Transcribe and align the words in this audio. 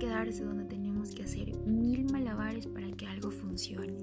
quedarse 0.00 0.42
donde 0.42 0.64
tenemos 0.64 1.10
que 1.10 1.24
hacer 1.24 1.54
mil 1.66 2.10
malabares 2.10 2.66
para 2.66 2.90
que 2.92 3.06
algo 3.06 3.30
funcione. 3.30 3.94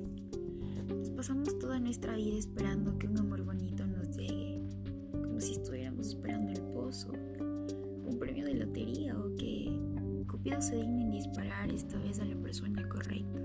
Nos 0.95 1.09
pasamos 1.09 1.57
toda 1.57 1.80
nuestra 1.80 2.16
vida 2.16 2.38
esperando 2.38 2.98
que 3.00 3.07
un 3.07 3.18
amor 3.18 3.43
bonito 3.43 3.86
nos 3.88 4.16
llegue, 4.16 4.62
como 5.12 5.41
si 5.41 5.54
estuviéramos 5.54 6.09
esperando 6.09 6.52
el 6.52 6.62
pozo, 6.71 7.12
un 8.05 8.18
premio 8.20 8.45
de 8.45 8.54
lotería 8.54 9.18
o 9.18 9.36
que 9.38 9.75
Cupido 10.27 10.62
se 10.62 10.75
digne 10.75 11.02
en 11.02 11.12
disparar 11.12 11.71
esta 11.71 11.98
vez 11.98 12.20
a 12.20 12.25
la 12.25 12.36
persona 12.36 12.88
correcta. 12.88 13.41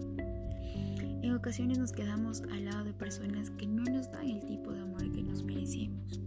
En 1.22 1.32
ocasiones 1.32 1.78
nos 1.78 1.92
quedamos 1.92 2.42
al 2.52 2.66
lado 2.66 2.84
de 2.84 2.92
personas 2.92 3.50
que 3.50 3.66
no 3.66 3.84
nos 3.84 4.12
dan 4.12 4.28
el 4.28 4.44
tipo 4.44 4.72
de 4.72 4.80
amor 4.80 5.10
que 5.10 5.22
nos 5.22 5.42
merecemos. 5.42 6.20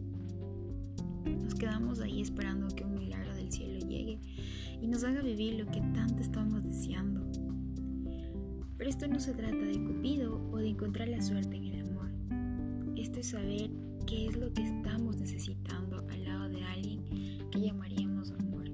Nos 1.44 1.54
quedamos 1.54 2.00
ahí 2.00 2.22
esperando 2.22 2.74
que 2.74 2.85
y 4.82 4.88
nos 4.88 5.04
haga 5.04 5.22
vivir 5.22 5.56
lo 5.56 5.66
que 5.66 5.82
tanto 5.94 6.22
estamos 6.22 6.64
deseando. 6.64 7.26
Pero 8.78 8.90
esto 8.90 9.08
no 9.08 9.20
se 9.20 9.34
trata 9.34 9.58
de 9.58 9.84
Cupido 9.84 10.50
o 10.52 10.58
de 10.58 10.70
encontrar 10.70 11.08
la 11.08 11.22
suerte 11.22 11.56
en 11.56 11.64
el 11.64 11.82
amor. 11.82 12.12
Esto 12.98 13.20
es 13.20 13.30
saber 13.30 13.70
qué 14.06 14.28
es 14.28 14.38
lo 14.38 14.54
que 14.54 14.64
estamos 14.64 15.18
necesitando 15.18 16.06
al 16.10 16.24
lado 16.24 16.50
de 16.50 16.64
alguien 16.64 17.04
que 17.52 17.62
llamaríamos 17.62 18.32
amor. 18.32 18.70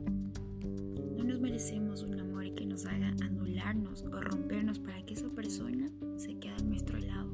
No 1.17 1.23
nos 1.23 1.39
merecemos 1.39 2.03
un 2.03 2.19
amor 2.19 2.53
que 2.55 2.65
nos 2.65 2.85
haga 2.85 3.13
anularnos 3.21 4.03
o 4.03 4.21
rompernos 4.21 4.79
para 4.79 5.05
que 5.05 5.13
esa 5.13 5.29
persona 5.29 5.89
se 6.17 6.37
quede 6.39 6.53
a 6.53 6.63
nuestro 6.63 6.99
lado. 6.99 7.29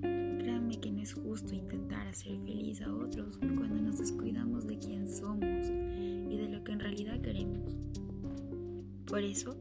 Créanme 0.00 0.80
que 0.80 0.90
no 0.90 1.02
es 1.02 1.12
justo 1.12 1.54
intentar 1.54 2.06
hacer 2.06 2.38
feliz 2.38 2.80
a 2.80 2.94
otros 2.94 3.38
Por 9.16 9.24
eso, 9.24 9.56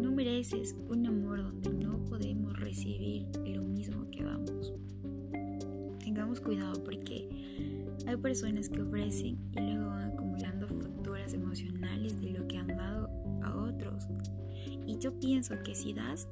no 0.00 0.10
mereces 0.10 0.74
un 0.88 1.06
amor 1.06 1.42
donde 1.42 1.84
no 1.84 2.02
podemos 2.06 2.58
recibir 2.58 3.26
lo 3.44 3.62
mismo 3.62 4.10
que 4.10 4.24
damos. 4.24 4.72
Tengamos 6.02 6.40
cuidado 6.40 6.82
porque 6.82 7.28
hay 8.06 8.16
personas 8.16 8.70
que 8.70 8.80
ofrecen 8.80 9.36
y 9.54 9.60
luego 9.60 9.84
van 9.84 10.12
acumulando 10.12 10.66
facturas 10.66 11.34
emocionales 11.34 12.18
de 12.22 12.30
lo 12.30 12.48
que 12.48 12.56
han 12.56 12.68
dado 12.68 13.10
a 13.42 13.54
otros. 13.54 14.08
Y 14.86 14.96
yo 14.96 15.12
pienso 15.20 15.54
que 15.62 15.74
si 15.74 15.92
das 15.92 16.26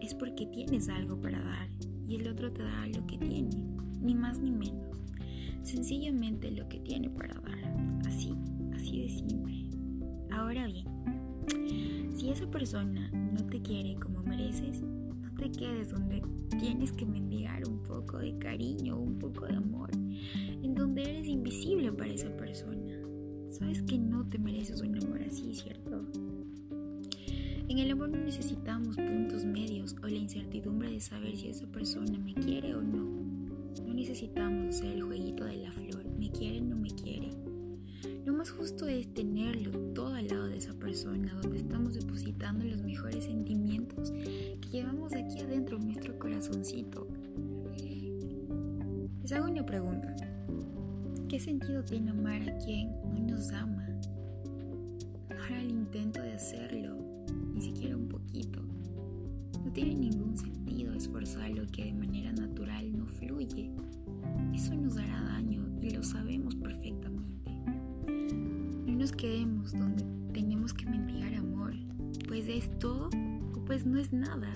es 0.00 0.14
porque 0.14 0.46
tienes 0.46 0.88
algo 0.88 1.20
para 1.20 1.42
dar 1.42 1.68
y 2.06 2.14
el 2.14 2.28
otro 2.28 2.52
te 2.52 2.62
da 2.62 2.86
lo 2.86 3.04
que 3.08 3.18
tiene, 3.18 3.50
ni 4.00 4.14
más 4.14 4.38
ni 4.38 4.52
menos. 4.52 5.02
Sencillamente 5.64 6.52
lo 6.52 6.68
que 6.68 6.78
tiene 6.78 7.10
para 7.10 7.34
dar. 7.34 7.58
Así, 8.06 8.36
así 8.72 9.00
de 9.02 9.08
simple. 9.08 9.68
Ahora 10.30 10.66
bien, 10.68 10.86
si 12.30 12.44
esa 12.44 12.50
persona 12.50 13.10
no 13.10 13.44
te 13.46 13.60
quiere 13.60 13.96
como 13.96 14.22
mereces, 14.22 14.82
no 14.82 15.34
te 15.34 15.50
quedes 15.50 15.90
donde 15.90 16.22
tienes 16.60 16.92
que 16.92 17.04
mendigar 17.04 17.66
un 17.68 17.82
poco 17.82 18.18
de 18.18 18.38
cariño, 18.38 18.96
un 18.96 19.18
poco 19.18 19.46
de 19.46 19.56
amor, 19.56 19.90
en 20.62 20.74
donde 20.76 21.02
eres 21.02 21.26
invisible 21.26 21.90
para 21.90 22.12
esa 22.12 22.30
persona. 22.36 22.94
Sabes 23.48 23.82
que 23.82 23.98
no 23.98 24.28
te 24.28 24.38
mereces 24.38 24.80
un 24.80 24.96
amor 25.02 25.22
así, 25.26 25.54
¿cierto? 25.54 26.04
En 27.68 27.78
el 27.78 27.90
amor 27.90 28.10
no 28.10 28.18
necesitamos 28.18 28.96
puntos 28.96 29.44
medios 29.44 29.96
o 30.00 30.06
la 30.06 30.18
incertidumbre 30.18 30.88
de 30.88 31.00
saber 31.00 31.36
si 31.36 31.48
esa 31.48 31.66
persona 31.66 32.16
me 32.16 32.34
quiere 32.34 32.76
o 32.76 32.82
no. 32.82 33.08
No 33.86 33.92
necesitamos 33.92 34.76
hacer 34.76 34.92
el 34.92 35.02
jueguito 35.02 35.44
de 35.44 35.56
la 35.56 35.72
flor, 35.72 36.04
me 36.16 36.30
quiere 36.30 36.60
o 36.60 36.64
no 36.64 36.76
me 36.76 36.90
quiere. 36.90 37.39
Lo 38.24 38.34
más 38.34 38.50
justo 38.50 38.86
es 38.86 39.12
tenerlo 39.14 39.70
todo 39.94 40.14
al 40.14 40.28
lado 40.28 40.48
de 40.48 40.58
esa 40.58 40.74
persona, 40.74 41.32
donde 41.42 41.58
estamos 41.58 41.94
depositando 41.94 42.64
los 42.64 42.82
mejores 42.82 43.24
sentimientos 43.24 44.12
que 44.12 44.68
llevamos 44.70 45.14
aquí 45.14 45.40
adentro 45.40 45.78
en 45.78 45.86
nuestro 45.86 46.18
corazoncito. 46.18 47.08
Les 49.22 49.32
hago 49.32 49.50
una 49.50 49.64
pregunta. 49.64 50.14
¿Qué 51.28 51.40
sentido 51.40 51.84
tiene 51.84 52.10
amar 52.10 52.42
a 52.42 52.58
quien 52.58 52.90
no 53.04 53.36
nos 53.36 53.52
ama? 53.52 53.86
No 55.30 55.42
hará 55.42 55.62
el 55.62 55.70
intento 55.70 56.20
de 56.20 56.32
hacerlo, 56.32 56.96
ni 57.54 57.62
siquiera 57.62 57.96
un 57.96 58.08
poquito. 58.08 58.60
No 59.64 59.72
tiene 59.72 59.94
ningún 59.94 60.36
sentido 60.36 60.92
esforzar 60.92 61.50
lo 61.50 61.66
que 61.68 61.84
de 61.84 61.94
manera 61.94 62.32
natural 62.32 62.96
no 62.96 63.06
fluye. 63.06 63.70
Donde 69.72 70.04
tenemos 70.32 70.72
que 70.74 70.86
mendigar 70.86 71.34
amor, 71.34 71.74
pues 72.28 72.48
es 72.48 72.70
todo 72.78 73.10
o 73.54 73.64
pues 73.64 73.86
no 73.86 73.98
es 73.98 74.12
nada. 74.12 74.48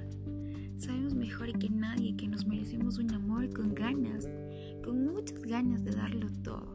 Sabemos 0.76 1.14
mejor 1.14 1.58
que 1.58 1.70
nadie 1.70 2.16
que 2.16 2.28
nos 2.28 2.46
merecemos 2.46 2.98
un 2.98 3.12
amor 3.12 3.52
con 3.52 3.74
ganas, 3.74 4.28
con 4.84 5.04
muchas 5.04 5.40
ganas 5.42 5.84
de 5.84 5.92
darlo 5.92 6.28
todo. 6.42 6.74